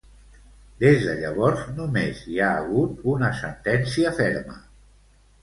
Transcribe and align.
Des 0.83 1.03
de 1.03 1.11
llavors, 1.19 1.61
només 1.81 2.23
hi 2.31 2.41
ha 2.41 2.49
hagut 2.63 3.05
una 3.13 3.31
sentència 3.43 4.17
ferma. 4.23 4.59